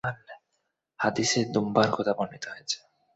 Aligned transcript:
হাদীসে 0.99 1.41
দুম্বার 1.53 1.87
কথা 1.95 2.13
বর্ণিত 2.17 2.43
হয়েছে। 2.47 2.77